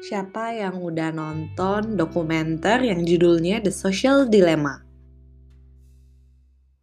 [0.00, 4.80] Siapa yang udah nonton dokumenter yang judulnya The Social Dilemma?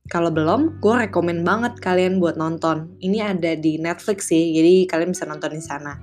[0.05, 2.93] Kalau belum, gue rekomen banget kalian buat nonton.
[3.01, 5.97] Ini ada di Netflix sih, jadi kalian bisa nonton di sana.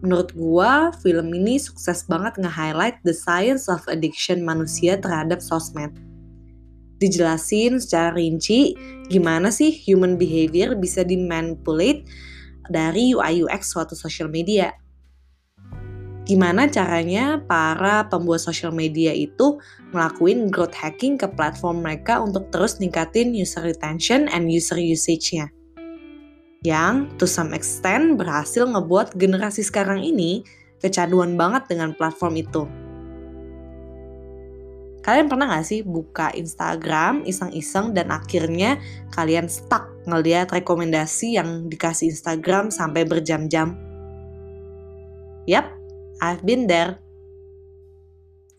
[0.00, 0.72] Menurut gue,
[1.04, 5.92] film ini sukses banget nge-highlight the science of addiction manusia terhadap sosmed.
[7.04, 8.72] Dijelasin secara rinci
[9.12, 12.08] gimana sih human behavior bisa dimanipulate
[12.72, 14.72] dari UI UX suatu social media
[16.24, 19.60] gimana caranya para pembuat social media itu
[19.92, 25.52] ngelakuin growth hacking ke platform mereka untuk terus ningkatin user retention and user usage-nya.
[26.64, 30.40] Yang to some extent berhasil ngebuat generasi sekarang ini
[30.80, 32.64] kecanduan banget dengan platform itu.
[35.04, 38.80] Kalian pernah gak sih buka Instagram iseng-iseng dan akhirnya
[39.12, 43.76] kalian stuck ngeliat rekomendasi yang dikasih Instagram sampai berjam-jam?
[45.44, 45.68] Yap,
[46.22, 47.02] I've been there.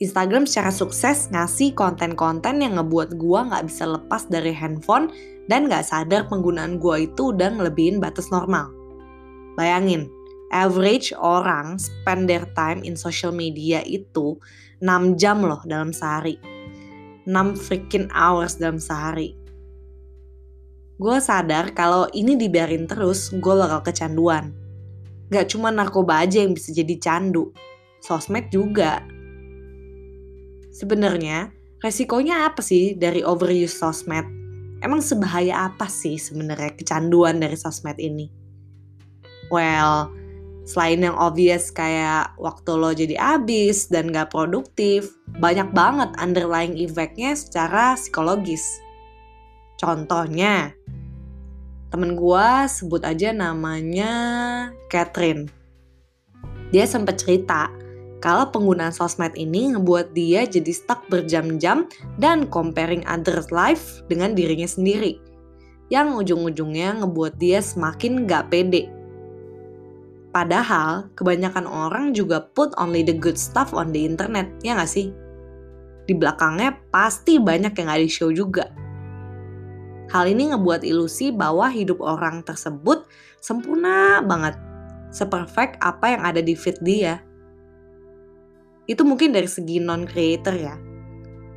[0.03, 5.07] Instagram secara sukses ngasih konten-konten yang ngebuat gua nggak bisa lepas dari handphone
[5.47, 8.67] dan nggak sadar penggunaan gua itu udah ngelebihin batas normal.
[9.55, 10.11] Bayangin,
[10.51, 14.35] average orang spend their time in social media itu
[14.83, 16.35] 6 jam loh dalam sehari.
[17.23, 19.31] 6 freaking hours dalam sehari.
[20.95, 24.64] Gue sadar kalau ini dibiarin terus, gue bakal kecanduan
[25.33, 27.49] Gak cuma narkoba aja yang bisa jadi candu,
[28.01, 29.01] sosmed juga.
[30.69, 31.49] Sebenarnya,
[31.81, 34.27] resikonya apa sih dari overuse sosmed?
[34.85, 38.29] Emang sebahaya apa sih sebenarnya kecanduan dari sosmed ini?
[39.49, 40.13] Well,
[40.65, 45.09] selain yang obvious kayak waktu lo jadi abis dan gak produktif,
[45.41, 48.61] banyak banget underlying effect-nya secara psikologis.
[49.81, 50.73] Contohnya,
[51.95, 54.11] temen gue sebut aja namanya
[54.91, 55.47] Catherine.
[56.75, 57.71] Dia sempat cerita
[58.19, 61.87] kalau penggunaan sosmed ini ngebuat dia jadi stuck berjam-jam
[62.19, 65.23] dan comparing others life dengan dirinya sendiri.
[65.87, 68.91] Yang ujung-ujungnya ngebuat dia semakin gak pede.
[70.35, 75.15] Padahal kebanyakan orang juga put only the good stuff on the internet, ya gak sih?
[76.03, 78.67] Di belakangnya pasti banyak yang gak di-show juga.
[80.13, 83.09] Hal ini ngebuat ilusi bahwa hidup orang tersebut
[83.41, 84.53] sempurna banget,
[85.09, 87.25] seperfect apa yang ada di feed dia.
[88.85, 90.77] Itu mungkin dari segi non-creator ya.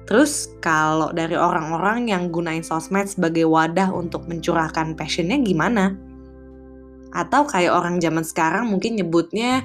[0.09, 5.93] Terus kalau dari orang-orang yang gunain sosmed sebagai wadah untuk mencurahkan passionnya gimana?
[7.13, 9.61] Atau kayak orang zaman sekarang mungkin nyebutnya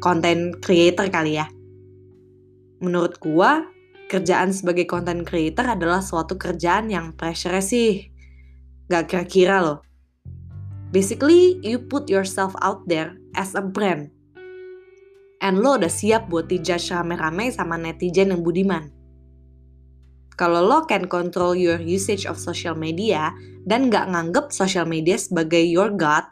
[0.00, 1.52] content creator kali ya.
[2.80, 3.68] Menurut gua,
[4.08, 8.11] kerjaan sebagai content creator adalah suatu kerjaan yang pressure sih
[8.92, 9.80] Gak kira-kira loh.
[10.92, 14.12] Basically, you put yourself out there as a brand.
[15.40, 18.92] And lo udah siap buat dijudge rame-rame sama netizen yang budiman.
[20.36, 23.32] Kalau lo can control your usage of social media
[23.64, 26.28] dan gak nganggep social media sebagai your god,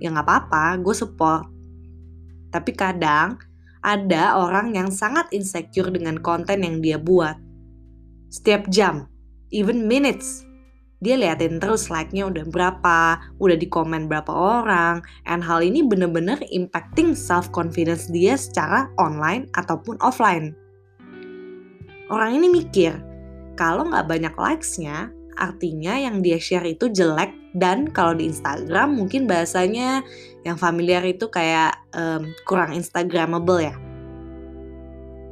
[0.00, 1.44] ya gak apa-apa, gue support.
[2.48, 3.36] Tapi kadang
[3.84, 7.36] ada orang yang sangat insecure dengan konten yang dia buat.
[8.32, 9.04] Setiap jam,
[9.52, 10.48] even minutes,
[11.02, 16.38] dia liatin terus like-nya udah berapa, udah di komen berapa orang, and hal ini bener-bener
[16.54, 20.54] impacting self-confidence dia secara online ataupun offline.
[22.12, 22.94] Orang ini mikir,
[23.58, 29.26] kalau nggak banyak likes-nya, artinya yang dia share itu jelek dan kalau di Instagram mungkin
[29.26, 30.02] bahasanya
[30.46, 33.74] yang familiar itu kayak um, kurang Instagramable ya.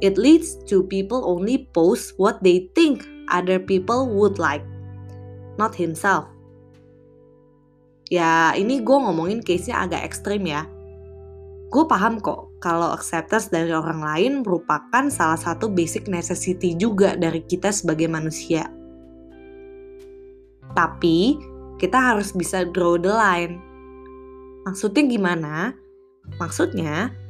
[0.03, 4.63] It leads to people only post what they think other people would like
[5.57, 6.29] not himself.
[8.11, 10.67] Ya ini gue ngomongin case-nya agak ekstrim ya.
[11.73, 17.41] Gue paham kok kalau acceptance dari orang lain merupakan salah satu basic necessity juga dari
[17.41, 18.69] kita sebagai manusia.
[20.77, 21.37] Tapi
[21.81, 23.57] kita harus bisa draw the line.
[24.69, 25.73] Maksudnya gimana?
[26.37, 27.23] Maksudnya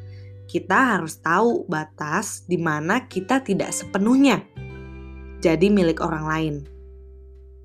[0.48, 4.44] kita harus tahu batas di mana kita tidak sepenuhnya
[5.40, 6.56] jadi milik orang lain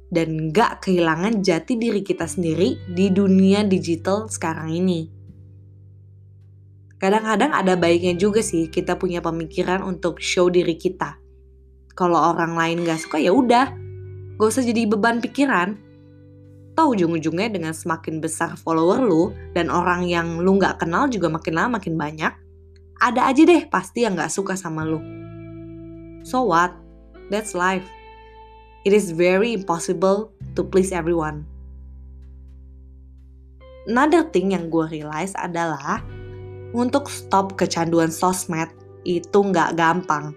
[0.08, 5.00] dan nggak kehilangan jati diri kita sendiri di dunia digital sekarang ini.
[6.98, 11.20] Kadang-kadang ada baiknya juga sih kita punya pemikiran untuk show diri kita.
[11.94, 13.70] Kalau orang lain nggak suka ya udah,
[14.38, 15.78] gak usah jadi beban pikiran.
[16.74, 21.54] Tahu ujung-ujungnya dengan semakin besar follower lu dan orang yang lu nggak kenal juga makin
[21.54, 22.32] lama makin banyak,
[23.02, 25.02] ada aja deh pasti yang nggak suka sama lu.
[26.22, 26.74] So what?
[27.30, 27.97] That's life
[28.84, 31.46] it is very impossible to please everyone.
[33.88, 36.04] Another thing yang gue realize adalah
[36.76, 38.68] untuk stop kecanduan sosmed
[39.08, 40.36] itu nggak gampang.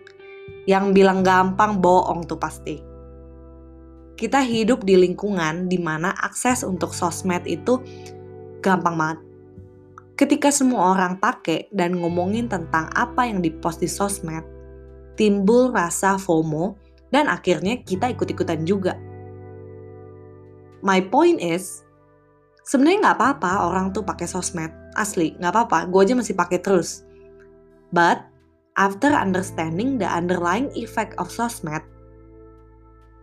[0.69, 2.79] Yang bilang gampang bohong tuh pasti.
[4.15, 7.81] Kita hidup di lingkungan di mana akses untuk sosmed itu
[8.61, 9.19] gampang banget.
[10.15, 14.45] Ketika semua orang pakai dan ngomongin tentang apa yang dipost di sosmed,
[15.17, 16.77] timbul rasa FOMO
[17.12, 18.96] dan akhirnya kita ikut-ikutan juga.
[20.81, 21.86] My point is,
[22.66, 27.06] sebenarnya nggak apa-apa orang tuh pakai sosmed, asli nggak apa-apa, gue aja masih pakai terus.
[27.94, 28.24] But
[28.80, 31.84] after understanding the underlying effect of sosmed,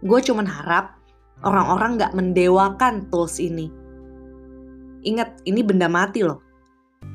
[0.05, 0.95] gue cuman harap
[1.43, 3.71] orang-orang gak mendewakan tools ini.
[5.07, 6.43] Ingat, ini benda mati loh.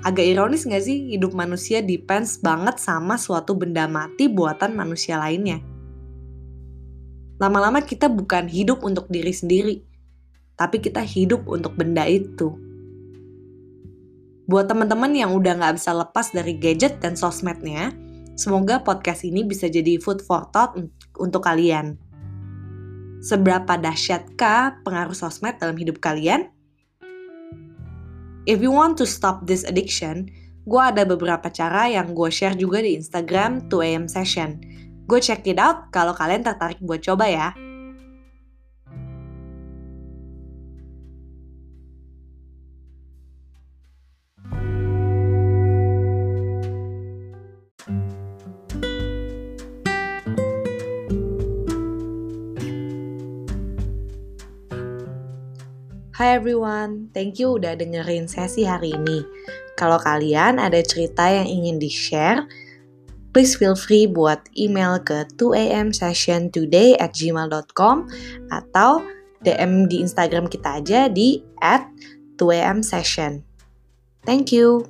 [0.07, 5.59] Agak ironis gak sih hidup manusia depends banget sama suatu benda mati buatan manusia lainnya.
[7.43, 9.83] Lama-lama kita bukan hidup untuk diri sendiri,
[10.55, 12.55] tapi kita hidup untuk benda itu.
[14.47, 17.91] Buat teman-teman yang udah gak bisa lepas dari gadget dan sosmednya,
[18.33, 20.73] Semoga podcast ini bisa jadi food for thought
[21.21, 22.01] untuk kalian.
[23.21, 26.49] Seberapa dahsyatkah pengaruh sosmed dalam hidup kalian?
[28.49, 30.33] If you want to stop this addiction,
[30.65, 34.57] gue ada beberapa cara yang gue share juga di Instagram 2am session.
[35.03, 37.51] Gue check it out kalau kalian tertarik buat coba ya.
[56.13, 59.25] Hai everyone, thank you udah dengerin sesi hari ini.
[59.75, 62.47] Kalau kalian ada cerita yang ingin di-share,
[63.33, 68.07] please feel free buat email ke 2amsessiontoday at gmail.com
[68.53, 69.03] atau
[69.43, 71.83] DM di Instagram kita aja di at
[72.39, 73.43] 2amsession.
[74.23, 74.87] Thank you.